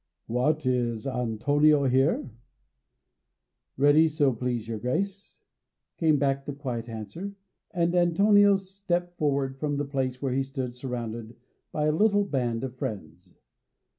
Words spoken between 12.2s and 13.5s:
band of friends.